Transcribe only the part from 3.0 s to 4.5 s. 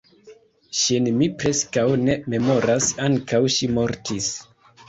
ankaŭ ŝi mortis.